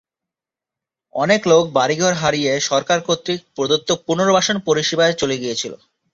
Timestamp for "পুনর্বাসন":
4.05-4.57